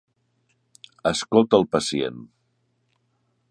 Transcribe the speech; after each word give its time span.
Escolta 1.09 1.59
el 1.61 1.69
pacient. 1.75 2.19